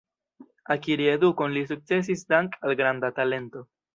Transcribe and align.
Akiri 0.75 1.05
edukon 1.15 1.53
li 1.57 1.63
sukcesis 1.73 2.25
dank 2.33 2.57
al 2.69 2.75
granda 2.83 3.15
talento. 3.23 3.65